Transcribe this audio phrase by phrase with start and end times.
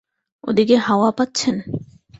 [0.43, 1.55] ও দিকে হাওয়া পাচ্ছেন?